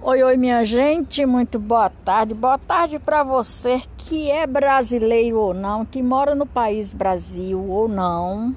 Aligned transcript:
Oi, 0.00 0.22
oi, 0.22 0.36
minha 0.36 0.64
gente, 0.64 1.26
muito 1.26 1.58
boa 1.58 1.90
tarde. 1.90 2.32
Boa 2.32 2.56
tarde 2.56 3.00
para 3.00 3.24
você 3.24 3.82
que 3.96 4.30
é 4.30 4.46
brasileiro 4.46 5.40
ou 5.40 5.52
não, 5.52 5.84
que 5.84 6.00
mora 6.00 6.36
no 6.36 6.46
país 6.46 6.94
Brasil 6.94 7.60
ou 7.68 7.88
não. 7.88 8.54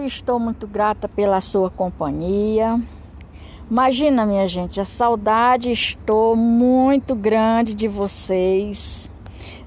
E 0.00 0.06
estou 0.06 0.40
muito 0.40 0.66
grata 0.66 1.06
pela 1.06 1.42
sua 1.42 1.68
companhia. 1.68 2.80
Imagina, 3.70 4.24
minha 4.24 4.46
gente, 4.48 4.80
a 4.80 4.84
saudade 4.86 5.70
estou 5.70 6.34
muito 6.34 7.14
grande 7.14 7.74
de 7.74 7.86
vocês. 7.86 9.10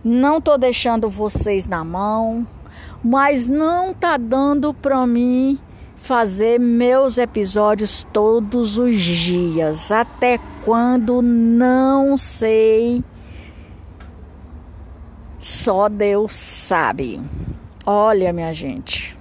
Não 0.03 0.41
tô 0.41 0.57
deixando 0.57 1.07
vocês 1.07 1.67
na 1.67 1.83
mão, 1.83 2.47
mas 3.03 3.47
não 3.47 3.93
tá 3.93 4.17
dando 4.17 4.73
para 4.73 5.05
mim 5.05 5.59
fazer 5.99 6.59
meus 6.59 7.17
episódios 7.17 8.03
todos 8.11 8.77
os 8.77 8.95
dias. 8.95 9.91
Até 9.91 10.39
quando 10.65 11.21
não 11.21 12.17
sei. 12.17 13.03
Só 15.37 15.87
Deus 15.87 16.33
sabe. 16.33 17.21
Olha, 17.85 18.33
minha 18.33 18.53
gente, 18.53 19.17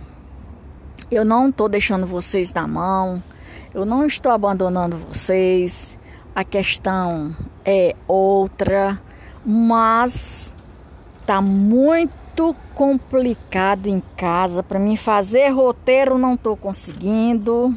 eu 1.11 1.25
não 1.25 1.49
estou 1.49 1.69
deixando 1.69 2.07
vocês 2.07 2.53
na 2.53 2.67
mão, 2.67 3.23
eu 3.75 3.85
não 3.85 4.07
estou 4.07 4.33
abandonando 4.33 4.97
vocês. 4.97 5.97
A 6.35 6.45
questão 6.45 7.35
é 7.65 7.95
outra, 8.07 9.01
mas 9.45 10.55
tá 11.27 11.41
muito 11.41 12.18
muito 12.39 12.57
complicado 12.75 13.89
em 13.89 14.03
casa. 14.17 14.63
Para 14.63 14.79
mim 14.79 14.97
fazer 14.97 15.49
roteiro 15.49 16.17
não 16.17 16.35
estou 16.35 16.57
conseguindo. 16.57 17.75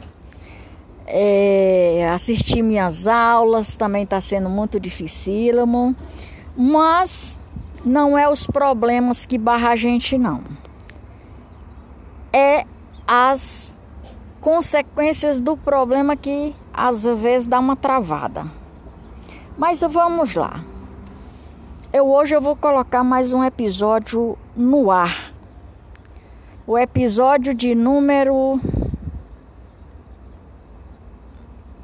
É, 1.07 2.09
assistir 2.13 2.61
minhas 2.61 3.07
aulas 3.07 3.75
também 3.75 4.03
está 4.03 4.21
sendo 4.21 4.49
muito 4.49 4.79
dificílimo. 4.79 5.95
Mas 6.55 7.39
não 7.83 8.17
é 8.17 8.29
os 8.29 8.45
problemas 8.45 9.25
que 9.25 9.37
barra 9.37 9.71
a 9.71 9.75
gente 9.75 10.17
não. 10.17 10.43
É 12.31 12.65
as 13.07 13.79
consequências 14.39 15.41
do 15.41 15.57
problema 15.57 16.15
que 16.15 16.55
às 16.73 17.03
vezes 17.03 17.47
dá 17.47 17.59
uma 17.59 17.75
travada. 17.75 18.45
Mas 19.57 19.81
vamos 19.81 20.35
lá. 20.35 20.63
Eu 21.93 22.07
hoje 22.07 22.33
eu 22.33 22.39
vou 22.39 22.55
colocar 22.55 23.03
mais 23.03 23.33
um 23.33 23.43
episódio 23.43 24.37
no 24.55 24.89
ar. 24.89 25.33
O 26.65 26.77
episódio 26.77 27.53
de 27.53 27.75
número 27.75 28.61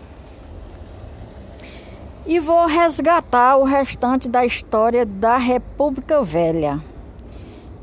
E 2.27 2.37
vou 2.39 2.67
resgatar 2.67 3.57
o 3.57 3.63
restante 3.63 4.29
da 4.29 4.45
história 4.45 5.07
da 5.07 5.37
República 5.37 6.21
Velha, 6.21 6.79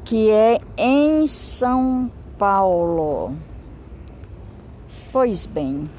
que 0.04 0.30
é 0.30 0.60
em 0.76 1.26
São 1.26 2.08
Paulo. 2.38 3.34
Pois 5.12 5.44
bem, 5.44 5.90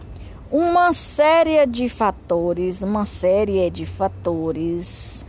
uma 0.52 0.92
série 0.92 1.66
de 1.66 1.88
fatores, 1.88 2.82
uma 2.82 3.06
série 3.06 3.70
de 3.70 3.86
fatores 3.86 5.26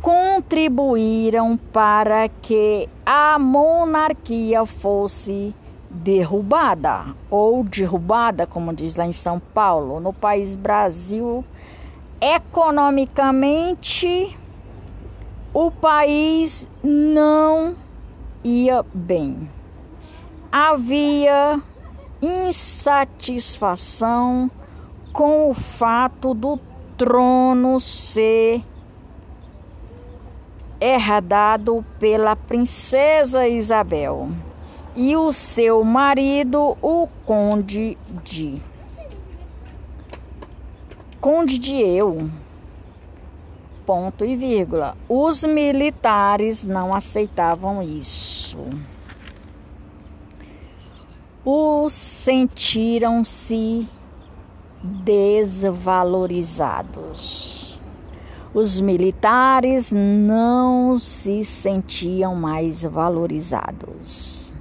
contribuíram 0.00 1.56
para 1.56 2.28
que 2.28 2.88
a 3.04 3.36
monarquia 3.40 4.64
fosse 4.64 5.52
derrubada 5.90 7.06
ou 7.28 7.64
derrubada, 7.64 8.46
como 8.46 8.72
diz 8.72 8.94
lá 8.94 9.04
em 9.04 9.12
São 9.12 9.40
Paulo, 9.40 9.98
no 9.98 10.12
país 10.12 10.54
Brasil, 10.54 11.44
economicamente 12.20 14.38
o 15.52 15.72
país 15.72 16.68
não 16.82 17.74
ia 18.44 18.84
bem. 18.94 19.50
Havia 20.52 21.60
insatisfação 22.24 24.50
com 25.12 25.50
o 25.50 25.54
fato 25.54 26.34
do 26.34 26.58
trono 26.96 27.78
ser 27.78 28.62
herdado 30.80 31.84
pela 31.98 32.34
princesa 32.34 33.46
Isabel 33.46 34.30
e 34.96 35.14
o 35.16 35.32
seu 35.32 35.84
marido, 35.84 36.78
o 36.80 37.08
conde 37.24 37.98
de 38.22 38.62
Conde 41.20 41.58
de 41.58 41.76
Eu. 41.76 42.30
Ponto 43.86 44.24
e 44.26 44.36
vírgula. 44.36 44.94
Os 45.08 45.42
militares 45.42 46.62
não 46.62 46.94
aceitavam 46.94 47.82
isso 47.82 48.58
os 51.44 51.92
sentiram-se 51.92 53.86
desvalorizados. 54.82 57.78
Os 58.54 58.80
militares 58.80 59.92
não 59.92 60.98
se 60.98 61.44
sentiam 61.44 62.34
mais 62.34 62.82
valorizados. 62.82 64.54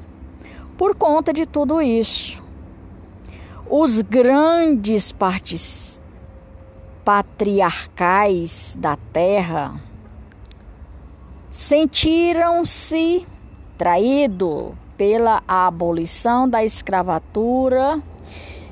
Por 0.77 0.93
conta 0.95 1.31
de 1.31 1.45
tudo 1.45 1.81
isso, 1.81 2.43
os 3.69 4.01
grandes 4.01 5.15
patriarcais 7.05 8.75
da 8.77 8.97
terra 9.13 9.75
sentiram-se 11.51 13.25
traídos 13.77 14.82
pela 14.97 15.41
abolição 15.47 16.47
da 16.47 16.63
escravatura 16.63 18.01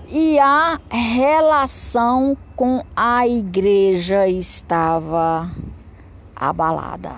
e 0.07 0.37
a 0.39 0.79
relação 0.89 2.37
com 2.55 2.83
a 2.95 3.27
igreja 3.27 4.27
estava 4.27 5.49
abalada. 6.35 7.15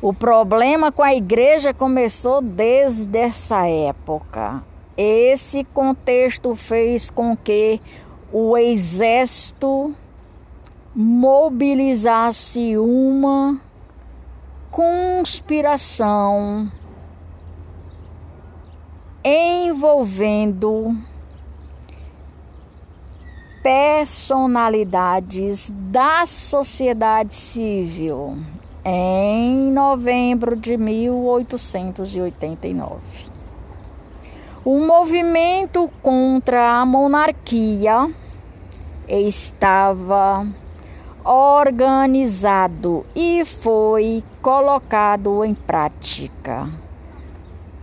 O 0.00 0.14
problema 0.14 0.92
com 0.92 1.02
a 1.02 1.12
igreja 1.12 1.74
começou 1.74 2.40
desde 2.40 3.18
essa 3.18 3.66
época. 3.66 4.62
Esse 4.96 5.64
contexto 5.64 6.54
fez 6.54 7.10
com 7.10 7.36
que 7.36 7.80
o 8.32 8.56
exército 8.56 9.92
mobilizasse 10.94 12.76
uma 12.76 13.60
conspiração 14.70 16.70
envolvendo 19.28 20.96
personalidades 23.62 25.70
da 25.70 26.24
sociedade 26.24 27.34
civil 27.34 28.38
em 28.82 29.70
novembro 29.70 30.56
de 30.56 30.78
1889. 30.78 33.02
O 34.64 34.80
movimento 34.80 35.90
contra 36.02 36.80
a 36.80 36.86
monarquia 36.86 38.10
estava 39.06 40.46
organizado 41.22 43.04
e 43.14 43.44
foi 43.44 44.24
colocado 44.40 45.44
em 45.44 45.54
prática 45.54 46.87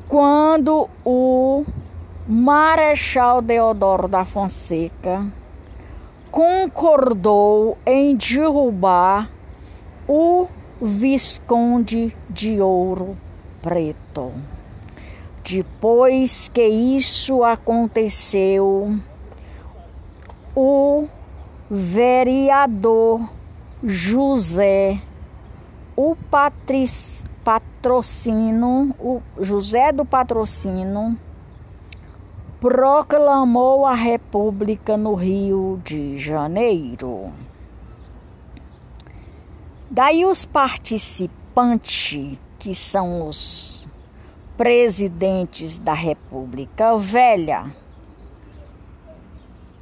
quando 0.08 0.90
o 1.04 1.66
Marechal 2.28 3.42
Deodoro 3.42 4.08
da 4.08 4.26
Fonseca 4.26 5.26
concordou 6.32 7.78
em 7.86 8.16
derrubar 8.16 9.30
o 10.08 10.48
Visconde 10.82 12.16
de 12.30 12.60
Ouro 12.60 13.16
Preto. 13.62 14.34
Depois 15.44 16.50
que 16.54 16.68
isso 16.68 17.44
aconteceu, 17.44 18.98
o 20.56 21.08
vereador 21.70 23.30
José, 23.84 25.00
o 25.96 26.16
patric, 26.30 27.24
patrocínio, 27.46 28.96
o 29.00 29.22
José 29.40 29.92
do 29.92 30.04
Patrocínio, 30.04 31.16
proclamou 32.60 33.86
a 33.86 33.94
República 33.94 34.98
no 34.98 35.14
Rio 35.14 35.80
de 35.84 36.18
Janeiro. 36.18 37.32
Daí 39.92 40.26
os 40.26 40.44
participantes, 40.44 42.40
que 42.58 42.74
são 42.74 43.28
os 43.28 43.88
presidentes 44.58 45.78
da 45.78 45.94
República 45.94 46.98
Velha, 46.98 47.72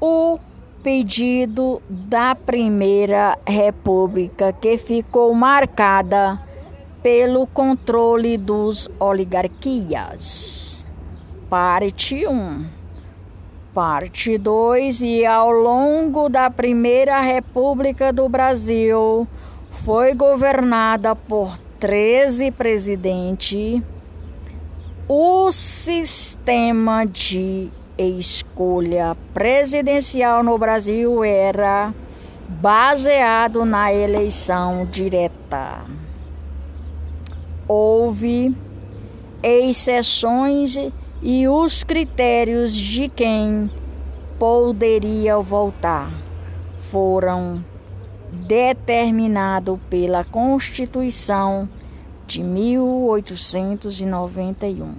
o 0.01 0.37
pedido 0.83 1.81
da 1.89 2.35
Primeira 2.35 3.39
República, 3.47 4.51
que 4.51 4.77
ficou 4.77 5.33
marcada 5.33 6.37
pelo 7.03 7.45
controle 7.45 8.37
dos 8.37 8.89
oligarquias. 8.97 10.85
Parte 11.49 12.25
1. 12.25 12.65
Parte 13.73 14.37
2. 14.37 15.01
E 15.01 15.25
ao 15.25 15.51
longo 15.51 16.29
da 16.29 16.49
Primeira 16.49 17.19
República 17.19 18.13
do 18.13 18.29
Brasil, 18.29 19.27
foi 19.83 20.15
governada 20.15 21.13
por 21.13 21.57
13 21.79 22.49
presidentes. 22.51 23.81
O 25.07 25.51
sistema 25.51 27.05
de 27.05 27.69
escolha 27.97 29.17
presidencial 29.33 30.41
no 30.41 30.57
Brasil 30.57 31.21
era 31.25 31.93
baseado 32.47 33.65
na 33.65 33.93
eleição 33.93 34.85
direta. 34.85 36.02
Houve 37.75 38.55
exceções 39.41 40.77
e 41.23 41.47
os 41.47 41.83
critérios 41.83 42.75
de 42.75 43.09
quem 43.09 43.67
poderia 44.37 45.39
voltar 45.39 46.11
foram 46.91 47.65
determinados 48.31 49.83
pela 49.87 50.23
Constituição 50.23 51.67
de 52.27 52.43
1891. 52.43 54.93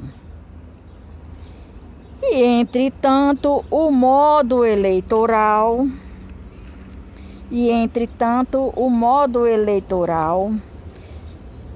E, 2.25 2.43
entretanto, 2.43 3.65
o 3.71 3.93
modo 3.93 4.65
eleitoral 4.65 5.87
e, 7.53 7.71
entretanto, 7.71 8.73
o 8.75 8.91
modo 8.91 9.47
eleitoral 9.47 10.51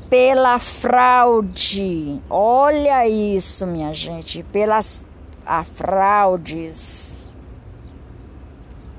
pela 0.09 0.59
fraude. 0.59 2.21
Olha 2.29 3.07
isso, 3.09 3.67
minha 3.67 3.93
gente, 3.93 4.43
pelas 4.45 5.03
a 5.45 5.65
fraudes. 5.65 7.29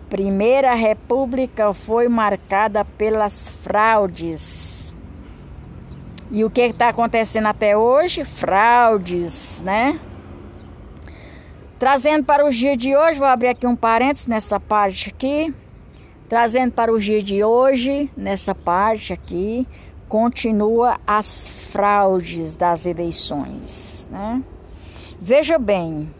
Primeira 0.09 0.73
República 0.73 1.71
foi 1.73 2.07
marcada 2.07 2.83
pelas 2.83 3.49
fraudes. 3.61 4.95
E 6.31 6.43
o 6.43 6.49
que 6.49 6.61
está 6.61 6.89
acontecendo 6.89 7.47
até 7.47 7.77
hoje? 7.77 8.25
Fraudes, 8.25 9.61
né? 9.63 9.99
Trazendo 11.77 12.25
para 12.25 12.45
os 12.45 12.55
dias 12.55 12.77
de 12.77 12.95
hoje, 12.95 13.19
vou 13.19 13.27
abrir 13.27 13.49
aqui 13.49 13.65
um 13.65 13.75
parênteses 13.75 14.27
nessa 14.27 14.59
parte 14.59 15.09
aqui. 15.09 15.53
Trazendo 16.27 16.73
para 16.73 16.91
os 16.91 17.03
dias 17.03 17.23
de 17.23 17.43
hoje, 17.43 18.11
nessa 18.17 18.53
parte 18.53 19.13
aqui, 19.13 19.67
continua 20.09 20.99
as 21.07 21.47
fraudes 21.47 22.57
das 22.57 22.85
eleições, 22.85 24.05
né? 24.11 24.43
Veja 25.21 25.57
bem, 25.57 26.13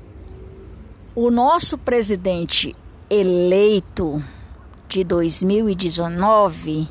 o 1.14 1.30
nosso 1.30 1.78
presidente 1.78 2.74
eleito 3.10 4.24
de 4.88 5.04
2019 5.04 6.88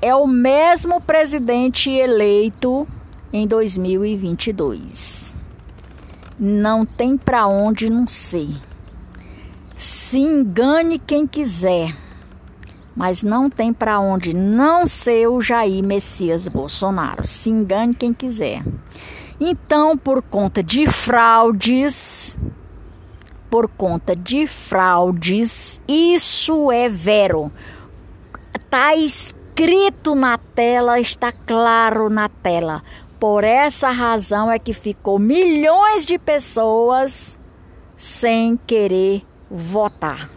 é 0.00 0.14
o 0.14 0.28
mesmo 0.28 1.00
presidente 1.00 1.90
eleito 1.90 2.86
em 3.32 3.46
2022 3.48 5.26
não 6.38 6.84
tem 6.84 7.16
para 7.16 7.46
onde 7.46 7.88
não 7.88 8.06
ser. 8.06 8.48
Se 9.76 10.18
engane 10.18 10.98
quem 10.98 11.26
quiser, 11.26 11.94
mas 12.96 13.22
não 13.22 13.50
tem 13.50 13.74
para 13.74 14.00
onde 14.00 14.32
não 14.32 14.86
ser 14.86 15.28
o 15.28 15.40
Jair 15.42 15.84
Messias 15.84 16.48
Bolsonaro. 16.48 17.26
Se 17.26 17.50
engane 17.50 17.94
quem 17.94 18.14
quiser. 18.14 18.64
Então, 19.38 19.98
por 19.98 20.22
conta 20.22 20.62
de 20.62 20.86
fraudes, 20.86 22.38
por 23.50 23.68
conta 23.68 24.16
de 24.16 24.46
fraudes, 24.46 25.78
isso 25.86 26.72
é 26.72 26.88
vero. 26.88 27.52
Está 28.54 28.96
escrito 28.96 30.14
na 30.14 30.38
tela, 30.38 30.98
está 30.98 31.30
claro 31.30 32.08
na 32.08 32.30
tela. 32.30 32.82
Por 33.20 33.44
essa 33.44 33.90
razão 33.90 34.50
é 34.50 34.58
que 34.58 34.72
ficou 34.72 35.18
milhões 35.18 36.06
de 36.06 36.18
pessoas 36.18 37.38
sem 37.96 38.56
querer 38.66 39.22
votar. 39.50 40.35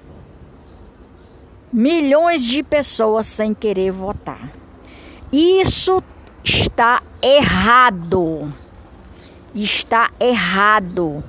Milhões 1.71 2.43
de 2.43 2.63
pessoas 2.63 3.27
sem 3.27 3.53
querer 3.53 3.91
votar. 3.91 4.51
Isso 5.31 6.01
está 6.43 7.03
errado. 7.21 8.51
Está 9.53 10.09
errado. 10.19 11.23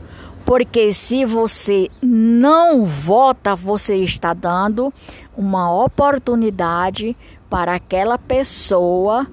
Porque 0.45 0.93
se 0.93 1.25
você 1.25 1.91
não 2.03 2.85
vota, 2.85 3.55
você 3.55 3.97
está 3.97 4.33
dando 4.33 4.93
uma 5.37 5.73
oportunidade 5.73 7.17
para 7.49 7.75
aquela 7.75 8.17
pessoa 8.17 9.27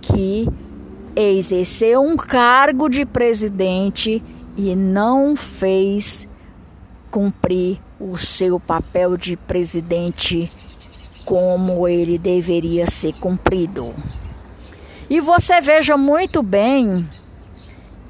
que 0.00 0.48
exerceu 1.14 2.00
um 2.00 2.16
cargo 2.16 2.88
de 2.88 3.04
presidente 3.04 4.22
e 4.56 4.74
não 4.74 5.36
fez 5.36 6.26
cumprir 7.10 7.78
o 8.00 8.18
seu 8.18 8.58
papel 8.58 9.16
de 9.16 9.36
presidente 9.36 10.50
como 11.24 11.88
ele 11.88 12.18
deveria 12.18 12.86
ser 12.86 13.14
cumprido. 13.14 13.94
E 15.08 15.20
você 15.20 15.60
veja 15.60 15.96
muito 15.96 16.42
bem 16.42 17.08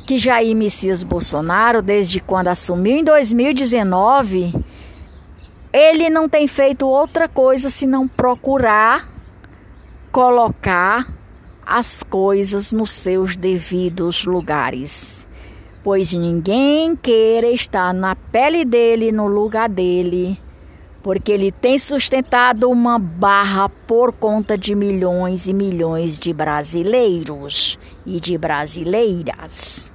que 0.06 0.18
Jair 0.18 0.54
Messias 0.54 1.02
Bolsonaro, 1.02 1.80
desde 1.82 2.20
quando 2.20 2.48
assumiu 2.48 2.96
em 2.98 3.04
2019, 3.04 4.54
ele 5.72 6.08
não 6.08 6.28
tem 6.28 6.46
feito 6.46 6.86
outra 6.86 7.26
coisa 7.28 7.70
senão 7.70 8.06
procurar 8.06 9.14
colocar 10.14 11.12
as 11.66 12.04
coisas 12.04 12.70
nos 12.70 12.92
seus 12.92 13.36
devidos 13.36 14.24
lugares, 14.24 15.26
pois 15.82 16.12
ninguém 16.12 16.94
queira 16.94 17.48
estar 17.50 17.92
na 17.92 18.14
pele 18.14 18.64
dele, 18.64 19.10
no 19.10 19.26
lugar 19.26 19.68
dele, 19.68 20.38
porque 21.04 21.30
ele 21.30 21.52
tem 21.52 21.78
sustentado 21.78 22.70
uma 22.70 22.98
barra 22.98 23.68
por 23.68 24.10
conta 24.10 24.56
de 24.56 24.74
milhões 24.74 25.46
e 25.46 25.52
milhões 25.52 26.18
de 26.18 26.32
brasileiros 26.32 27.78
e 28.06 28.18
de 28.18 28.38
brasileiras. 28.38 29.92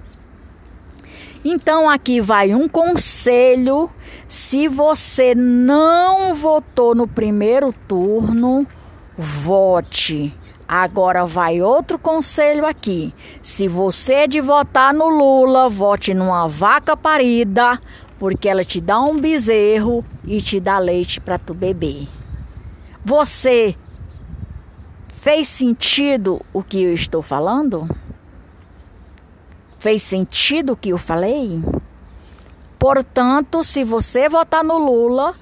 Então 1.43 1.89
aqui 1.89 2.21
vai 2.21 2.53
um 2.53 2.69
conselho: 2.69 3.89
se 4.27 4.67
você 4.67 5.33
não 5.33 6.35
votou 6.35 6.93
no 6.93 7.07
primeiro 7.07 7.73
turno, 7.87 8.67
vote 9.17 10.31
Agora 10.71 11.25
vai 11.25 11.63
outro 11.63 11.97
conselho 11.97 12.63
aqui. 12.63 13.11
Se 13.41 13.67
você 13.67 14.13
é 14.13 14.27
de 14.27 14.39
votar 14.39 14.93
no 14.93 15.09
Lula, 15.09 15.67
vote 15.67 16.13
numa 16.13 16.47
vaca 16.47 16.95
parida, 16.95 17.81
porque 18.19 18.47
ela 18.47 18.63
te 18.63 18.79
dá 18.79 18.99
um 18.99 19.19
bezerro 19.19 20.05
e 20.29 20.39
te 20.39 20.59
dá 20.59 20.77
leite 20.77 21.19
para 21.19 21.39
tu 21.39 21.55
beber. 21.55 22.07
Você 23.03 23.75
fez 25.07 25.47
sentido 25.47 26.39
o 26.53 26.61
que 26.61 26.83
eu 26.83 26.93
estou 26.93 27.23
falando? 27.23 27.89
Fez 29.79 30.03
sentido 30.03 30.73
o 30.73 30.77
que 30.77 30.89
eu 30.89 30.99
falei? 30.99 31.63
Portanto, 32.77 33.63
se 33.63 33.83
você 33.83 34.29
votar 34.29 34.63
no 34.63 34.77
Lula, 34.77 35.33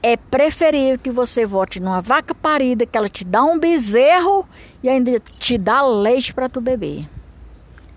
é 0.00 0.16
preferível 0.16 1.00
que 1.00 1.10
você 1.10 1.44
vote 1.44 1.80
numa 1.80 2.00
vaca 2.00 2.32
parida, 2.32 2.86
que 2.86 2.96
ela 2.96 3.08
te 3.08 3.24
dá 3.24 3.42
um 3.42 3.58
bezerro 3.58 4.48
e 4.84 4.88
ainda 4.88 5.18
te 5.18 5.58
dá 5.58 5.82
leite 5.82 6.32
para 6.32 6.48
tu 6.48 6.60
beber. 6.60 7.08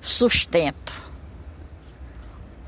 Sustento. 0.02 1.09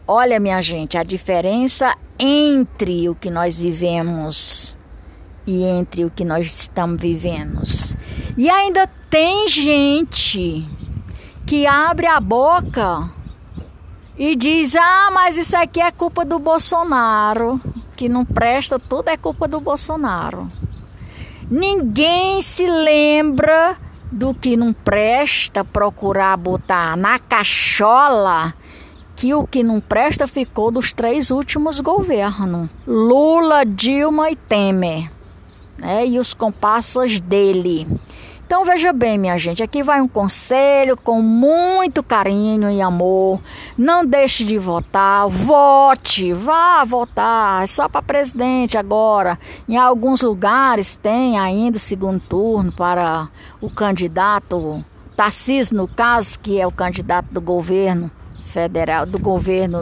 Olha, 0.07 0.39
minha 0.39 0.61
gente, 0.61 0.97
a 0.97 1.03
diferença 1.03 1.95
entre 2.17 3.07
o 3.07 3.15
que 3.15 3.29
nós 3.29 3.61
vivemos 3.61 4.77
e 5.45 5.63
entre 5.63 6.05
o 6.05 6.09
que 6.09 6.25
nós 6.25 6.47
estamos 6.47 6.99
vivendo. 6.99 7.61
E 8.37 8.49
ainda 8.49 8.87
tem 9.09 9.47
gente 9.47 10.67
que 11.45 11.67
abre 11.67 12.07
a 12.07 12.19
boca 12.19 13.09
e 14.17 14.35
diz: 14.35 14.75
Ah, 14.75 15.09
mas 15.13 15.37
isso 15.37 15.55
aqui 15.55 15.79
é 15.81 15.91
culpa 15.91 16.25
do 16.25 16.39
Bolsonaro. 16.39 17.59
Que 17.95 18.09
não 18.09 18.25
presta, 18.25 18.79
tudo 18.79 19.09
é 19.09 19.17
culpa 19.17 19.47
do 19.47 19.59
Bolsonaro. 19.59 20.49
Ninguém 21.49 22.41
se 22.41 22.65
lembra 22.65 23.77
do 24.11 24.33
que 24.33 24.57
não 24.57 24.73
presta 24.73 25.63
procurar 25.63 26.35
botar 26.37 26.97
na 26.97 27.19
cachola 27.19 28.53
o 29.33 29.45
que 29.45 29.63
não 29.63 29.79
presta 29.79 30.27
ficou 30.27 30.71
dos 30.71 30.93
três 30.93 31.29
últimos 31.29 31.79
governos: 31.79 32.69
Lula, 32.87 33.63
Dilma 33.65 34.31
e 34.31 34.35
Temer, 34.35 35.11
né? 35.77 36.05
E 36.07 36.17
os 36.17 36.33
comparsas 36.33 37.19
dele. 37.19 37.87
Então 38.45 38.65
veja 38.65 38.91
bem, 38.91 39.17
minha 39.17 39.37
gente, 39.37 39.63
aqui 39.63 39.81
vai 39.81 40.01
um 40.01 40.07
conselho 40.07 40.97
com 40.97 41.21
muito 41.21 42.03
carinho 42.03 42.69
e 42.69 42.81
amor. 42.81 43.39
Não 43.77 44.05
deixe 44.05 44.43
de 44.43 44.57
votar, 44.57 45.29
vote, 45.29 46.33
vá 46.33 46.83
votar, 46.83 47.63
é 47.63 47.67
só 47.67 47.87
para 47.87 48.01
presidente 48.01 48.77
agora. 48.77 49.39
Em 49.69 49.77
alguns 49.77 50.21
lugares 50.21 50.97
tem 50.97 51.39
ainda 51.39 51.77
o 51.77 51.79
segundo 51.79 52.19
turno 52.19 52.73
para 52.73 53.29
o 53.61 53.69
candidato 53.69 54.83
Tarcísio, 55.15 55.77
no 55.77 55.87
caso, 55.87 56.39
que 56.39 56.59
é 56.59 56.65
o 56.65 56.71
candidato 56.71 57.27
do 57.31 57.39
governo 57.39 58.09
federal, 58.51 59.05
do 59.05 59.17
governo 59.17 59.81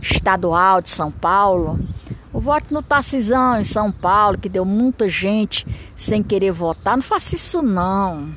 estadual 0.00 0.80
de 0.80 0.90
São 0.90 1.10
Paulo. 1.10 1.80
O 2.32 2.40
voto 2.40 2.72
no 2.72 2.82
Tarcisão 2.82 3.60
em 3.60 3.64
São 3.64 3.90
Paulo, 3.90 4.38
que 4.38 4.48
deu 4.48 4.64
muita 4.64 5.08
gente 5.08 5.66
sem 5.94 6.22
querer 6.22 6.52
votar. 6.52 6.96
Não 6.96 7.02
faça 7.02 7.34
isso 7.34 7.60
não. 7.60 8.30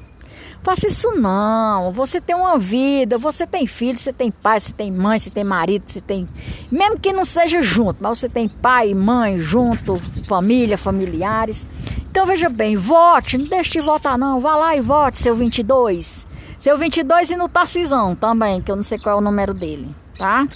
Faça 0.62 0.88
isso 0.88 1.12
não. 1.12 1.91
Você 1.91 2.20
tem 2.20 2.36
uma 2.36 2.58
vida, 2.58 3.17
você 3.17 3.46
tem 3.46 3.67
filho, 3.67 3.98
você 3.98 4.12
tem 4.12 4.32
pai, 4.32 4.60
você 4.60 4.74
tem 4.74 4.91
mãe, 4.91 5.20
você 5.20 5.29
tem 5.29 5.44
marido, 5.44 5.84
você 5.86 6.01
tem. 6.01 6.27
Mesmo 6.72 7.00
que 7.00 7.13
não 7.13 7.24
seja 7.24 7.62
junto, 7.62 7.98
mas 8.01 8.17
você 8.17 8.27
tem 8.27 8.50
pai 8.50 8.89
e 8.89 8.96
mãe 8.96 9.38
junto, 9.38 10.01
família, 10.27 10.77
familiares. 10.77 11.67
Então 12.10 12.25
veja 12.25 12.50
bem, 12.50 12.75
vote, 12.75 13.38
não 13.38 13.46
deixe 13.46 13.74
de 13.74 13.79
votar 13.79 14.17
não. 14.17 14.41
Vá 14.41 14.55
lá 14.55 14.75
e 14.75 14.82
vote, 14.82 15.20
seu 15.20 15.36
22. 15.36 16.25
Seu 16.65 16.79
22 16.79 17.29
e 17.29 17.36
no 17.36 17.48
Tarcisão 17.48 18.15
também, 18.15 18.60
que 18.60 18.72
eu 18.72 18.75
não 18.75 18.81
sei 18.81 18.98
qual 18.98 19.17
é 19.17 19.19
o 19.19 19.22
número 19.22 19.53
dele, 19.53 19.95
tá? 20.17 20.48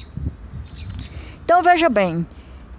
Então 1.45 1.61
veja 1.61 1.87
bem, 1.87 2.25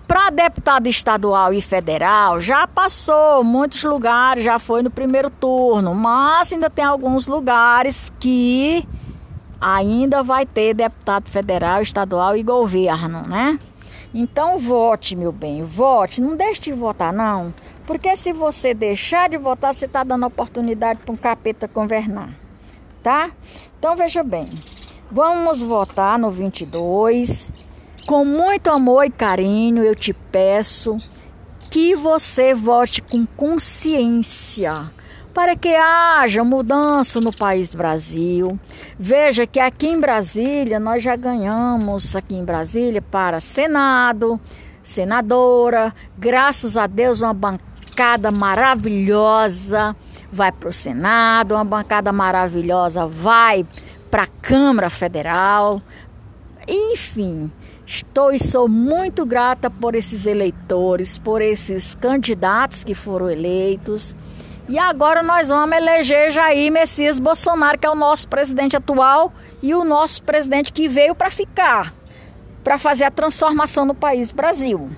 para 0.05 0.31
deputado 0.31 0.89
estadual 0.89 1.55
e 1.55 1.61
federal 1.61 2.41
já 2.41 2.67
passou 2.67 3.45
muitos 3.45 3.85
lugares, 3.85 4.43
já 4.43 4.59
foi 4.59 4.83
no 4.83 4.91
primeiro 4.91 5.31
turno, 5.31 5.95
mas 5.95 6.53
ainda 6.53 6.69
tem 6.69 6.85
alguns 6.85 7.29
lugares 7.29 8.13
que 8.19 8.85
ainda 9.61 10.25
vai 10.25 10.45
ter 10.45 10.75
deputado 10.75 11.31
federal, 11.31 11.83
estadual 11.83 12.37
e 12.37 12.43
governo, 12.43 13.23
né? 13.29 13.61
Então 14.13 14.59
vote, 14.59 15.15
meu 15.15 15.31
bem, 15.31 15.63
vote, 15.63 16.21
não 16.21 16.37
deixe 16.37 16.63
de 16.63 16.73
votar 16.73 17.13
não, 17.13 17.55
porque 17.87 18.17
se 18.17 18.33
você 18.33 18.75
deixar 18.75 19.29
de 19.29 19.39
votar, 19.39 19.73
você 19.73 19.85
está 19.85 20.03
dando 20.03 20.27
oportunidade 20.27 20.99
para 21.05 21.13
um 21.13 21.17
capeta 21.17 21.71
governar 21.73 22.40
tá? 23.03 23.31
Então 23.79 23.97
veja 23.97 24.23
bem, 24.23 24.47
vamos 25.11 25.61
votar 25.61 26.19
no 26.19 26.31
22. 26.31 27.53
Com 28.07 28.25
muito 28.25 28.71
amor 28.71 29.05
e 29.05 29.11
carinho, 29.11 29.83
eu 29.83 29.95
te 29.95 30.13
peço 30.13 30.97
que 31.71 31.95
você 31.95 32.55
vote 32.55 33.01
com 33.01 33.25
consciência 33.25 34.91
para 35.33 35.55
que 35.55 35.75
haja 35.75 36.43
mudança 36.43 37.21
no 37.21 37.33
país 37.33 37.75
Brasil. 37.75 38.59
Veja 38.99 39.47
que 39.47 39.61
aqui 39.61 39.87
em 39.87 40.01
Brasília 40.01 40.81
nós 40.81 41.03
já 41.03 41.15
ganhamos 41.15 42.17
aqui 42.17 42.35
em 42.35 42.45
Brasília 42.45 43.01
para 43.01 43.41
Senado, 43.41 44.41
senadora, 44.83 45.95
graças 46.19 46.77
a 46.77 46.87
Deus 46.87 47.23
uma 47.23 47.33
bancada 47.33 48.31
maravilhosa 48.31 49.95
vai 50.33 50.53
para 50.53 50.69
o 50.69 50.73
Senado, 50.73 51.55
uma 51.55 51.65
bancada 51.65 52.13
maravilhosa 52.13 53.07
vai 53.07 53.67
para 54.11 54.25
a 54.25 54.27
Câmara 54.27 54.91
Federal. 54.91 55.81
Enfim, 56.67 57.51
estou 57.87 58.33
e 58.33 58.39
sou 58.39 58.69
muito 58.69 59.25
grata 59.25 59.71
por 59.71 59.95
esses 59.95 60.27
eleitores, 60.27 61.19
por 61.19 61.41
esses 61.41 61.95
candidatos 61.95 62.85
que 62.85 62.95
foram 62.95 63.31
eleitos. 63.31 64.15
E 64.69 64.79
agora 64.79 65.23
nós 65.23 65.49
vamos 65.49 65.77
eleger 65.77 66.31
Jair 66.31 66.71
Messias 66.71 67.19
Bolsonaro, 67.19 67.79
que 67.79 67.87
é 67.87 67.91
o 67.91 67.95
nosso 67.97 68.29
presidente 68.29 68.77
atual 68.77 69.33
e 69.63 69.75
o 69.75 69.85
nosso 69.85 70.23
presidente 70.23 70.73
que 70.73 70.89
veio 70.89 71.15
para 71.15 71.31
ficar, 71.31 71.93
para 72.63 72.79
fazer 72.79 73.05
a 73.05 73.11
transformação 73.11 73.85
no 73.85 73.95
país 73.95 74.31
Brasil. 74.31 74.91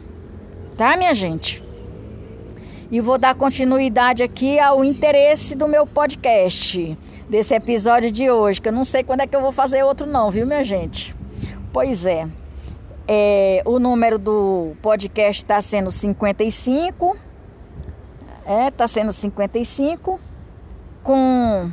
Tá, 0.76 0.96
minha 0.96 1.14
gente? 1.14 1.61
E 2.92 3.00
vou 3.00 3.16
dar 3.16 3.34
continuidade 3.34 4.22
aqui 4.22 4.58
ao 4.58 4.84
interesse 4.84 5.54
do 5.54 5.66
meu 5.66 5.86
podcast, 5.86 6.98
desse 7.26 7.54
episódio 7.54 8.12
de 8.12 8.30
hoje, 8.30 8.60
que 8.60 8.68
eu 8.68 8.72
não 8.72 8.84
sei 8.84 9.02
quando 9.02 9.20
é 9.20 9.26
que 9.26 9.34
eu 9.34 9.40
vou 9.40 9.50
fazer 9.50 9.82
outro 9.82 10.06
não, 10.06 10.30
viu, 10.30 10.46
minha 10.46 10.62
gente? 10.62 11.16
Pois 11.72 12.04
é, 12.04 12.28
é 13.08 13.62
o 13.64 13.78
número 13.78 14.18
do 14.18 14.76
podcast 14.82 15.42
está 15.42 15.62
sendo 15.62 15.90
55, 15.90 17.16
é, 18.44 18.68
está 18.68 18.86
sendo 18.86 19.10
55, 19.10 20.20
com 21.02 21.70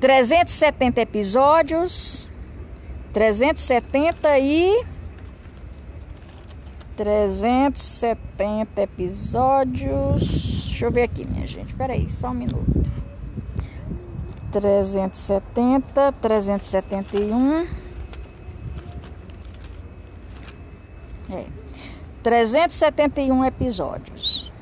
370 0.00 1.00
episódios, 1.02 2.28
370 3.12 4.40
e 4.40 4.84
370 6.98 8.82
episódios. 8.82 10.20
Deixa 10.66 10.84
eu 10.84 10.90
ver 10.90 11.02
aqui, 11.02 11.24
minha 11.24 11.46
gente. 11.46 11.72
Peraí, 11.74 12.10
só 12.10 12.30
um 12.30 12.34
minuto. 12.34 12.82
370, 14.50 16.12
371. 16.20 17.68
É. 21.30 21.46
371 22.20 23.44
episódios. 23.44 24.52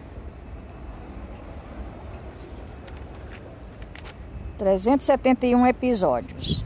371 4.58 5.66
episódios. 5.66 6.62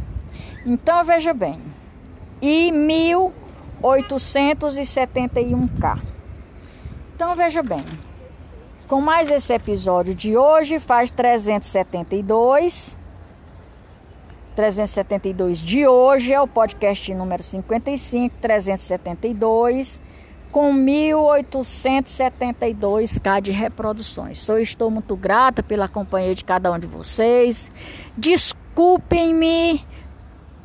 Então 0.67 1.05
veja 1.05 1.33
bem. 1.33 1.61
E 2.43 2.73
mil 2.73 3.33
871K. 3.83 6.01
Então 7.15 7.35
veja 7.35 7.63
bem, 7.63 7.85
com 8.89 9.01
mais 9.01 9.31
esse 9.31 9.53
episódio 9.53 10.15
de 10.15 10.37
hoje 10.37 10.79
faz 10.79 11.11
372. 11.11 12.99
372 14.57 15.59
de 15.59 15.87
hoje 15.87 16.33
é 16.33 16.41
o 16.41 16.47
podcast 16.47 17.13
número 17.15 17.43
55, 17.43 18.37
372 18.41 20.01
com 20.51 20.75
1872k 20.75 23.41
de 23.41 23.53
reproduções. 23.53 24.39
Sou 24.39 24.59
estou 24.59 24.91
muito 24.91 25.15
grata 25.17 25.63
pela 25.63 25.89
companhia 25.89 26.35
de 26.35 26.45
cada 26.45 26.71
um 26.73 26.79
de 26.79 26.87
vocês. 26.87 27.71
Desculpem-me 28.17 29.87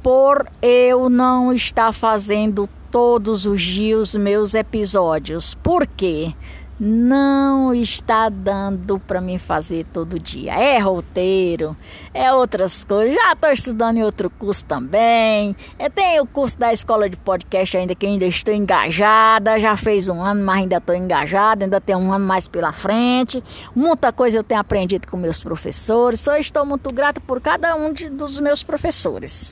por 0.02 0.48
eu 0.62 1.10
não 1.10 1.52
estar 1.54 1.94
fazendo 1.94 2.70
todos 2.96 3.46
os 3.46 3.62
dias 3.62 4.16
meus 4.16 4.54
episódios. 4.54 5.54
Por 5.54 5.86
quê? 5.86 6.34
Não 6.80 7.74
está 7.74 8.30
dando 8.30 8.98
para 8.98 9.20
mim 9.20 9.38
fazer 9.38 9.86
todo 9.86 10.18
dia. 10.18 10.54
É 10.54 10.80
roteiro, 10.80 11.76
é 12.14 12.32
outras 12.32 12.86
coisas. 12.86 13.14
Já 13.14 13.34
estou 13.34 13.52
estudando 13.52 13.98
em 13.98 14.04
outro 14.04 14.30
curso 14.30 14.64
também. 14.64 15.54
Eu 15.78 15.90
tenho 15.90 16.24
o 16.24 16.26
curso 16.26 16.58
da 16.58 16.72
escola 16.72 17.10
de 17.10 17.18
podcast 17.18 17.76
ainda 17.76 17.94
que 17.94 18.06
ainda 18.06 18.24
estou 18.24 18.54
engajada. 18.54 19.60
Já 19.60 19.76
fez 19.76 20.08
um 20.08 20.22
ano, 20.22 20.46
mas 20.46 20.60
ainda 20.60 20.78
estou 20.78 20.96
engajada. 20.96 21.66
Ainda 21.66 21.82
tem 21.82 21.98
um 21.98 22.14
ano 22.14 22.26
mais 22.26 22.48
pela 22.48 22.72
frente. 22.72 23.44
Muita 23.76 24.14
coisa 24.14 24.38
eu 24.38 24.44
tenho 24.44 24.62
aprendido 24.62 25.06
com 25.10 25.18
meus 25.18 25.44
professores. 25.44 26.22
Só 26.22 26.38
estou 26.38 26.66
muito 26.66 26.94
grata 26.94 27.20
por 27.20 27.42
cada 27.42 27.76
um 27.76 27.92
de, 27.92 28.10
dos 28.10 28.40
meus 28.40 28.64
professores. 28.64 29.52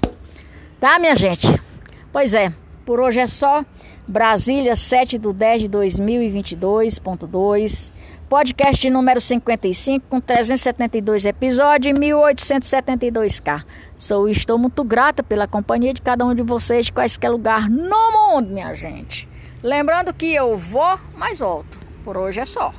Tá, 0.79 0.97
minha 0.97 1.13
gente? 1.17 1.61
Pois 2.09 2.33
é. 2.33 2.62
Por 2.85 2.99
hoje 2.99 3.21
é 3.21 3.27
só. 3.27 3.63
Brasília, 4.05 4.75
7 4.75 5.17
de 5.17 5.31
10 5.31 5.61
de 5.61 5.69
2022.2. 5.69 7.89
Podcast 8.27 8.89
número 8.89 9.21
55, 9.21 10.05
com 10.09 10.19
372 10.19 11.25
episódios 11.25 11.95
e 11.95 11.99
1872k. 12.01 13.63
Sou 13.95 14.27
estou 14.27 14.57
muito 14.57 14.83
grata 14.83 15.23
pela 15.23 15.47
companhia 15.47 15.93
de 15.93 16.01
cada 16.01 16.25
um 16.25 16.35
de 16.35 16.41
vocês 16.41 16.87
de 16.87 16.93
quaisquer 16.93 17.29
lugar 17.29 17.69
no 17.69 18.11
mundo, 18.11 18.49
minha 18.49 18.73
gente. 18.73 19.29
Lembrando 19.61 20.11
que 20.13 20.33
eu 20.33 20.57
vou, 20.57 20.97
mas 21.15 21.37
volto. 21.39 21.77
Por 22.03 22.17
hoje 22.17 22.39
é 22.39 22.45
só. 22.45 22.73